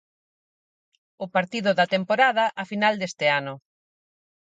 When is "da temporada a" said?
1.79-2.63